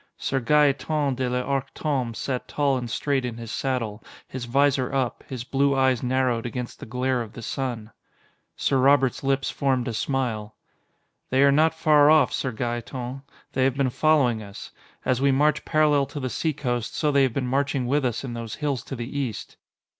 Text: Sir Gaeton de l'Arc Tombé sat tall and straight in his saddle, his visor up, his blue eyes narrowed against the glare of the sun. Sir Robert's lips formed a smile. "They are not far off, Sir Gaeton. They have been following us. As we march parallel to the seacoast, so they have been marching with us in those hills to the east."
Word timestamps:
Sir 0.17 0.39
Gaeton 0.39 1.13
de 1.13 1.29
l'Arc 1.29 1.75
Tombé 1.75 2.15
sat 2.15 2.47
tall 2.47 2.75
and 2.75 2.89
straight 2.89 3.23
in 3.23 3.37
his 3.37 3.51
saddle, 3.51 4.03
his 4.27 4.45
visor 4.45 4.91
up, 4.91 5.23
his 5.29 5.43
blue 5.43 5.75
eyes 5.75 6.01
narrowed 6.01 6.43
against 6.47 6.79
the 6.79 6.87
glare 6.87 7.21
of 7.21 7.33
the 7.33 7.43
sun. 7.43 7.91
Sir 8.55 8.79
Robert's 8.79 9.23
lips 9.23 9.51
formed 9.51 9.87
a 9.87 9.93
smile. 9.93 10.55
"They 11.29 11.43
are 11.43 11.51
not 11.51 11.75
far 11.75 12.09
off, 12.09 12.33
Sir 12.33 12.51
Gaeton. 12.51 13.21
They 13.53 13.63
have 13.63 13.77
been 13.77 13.91
following 13.91 14.41
us. 14.41 14.71
As 15.05 15.21
we 15.21 15.31
march 15.31 15.65
parallel 15.65 16.07
to 16.07 16.19
the 16.19 16.31
seacoast, 16.31 16.95
so 16.95 17.11
they 17.11 17.21
have 17.21 17.33
been 17.33 17.45
marching 17.45 17.85
with 17.85 18.03
us 18.03 18.23
in 18.23 18.33
those 18.33 18.55
hills 18.55 18.81
to 18.85 18.95
the 18.95 19.15
east." 19.19 19.55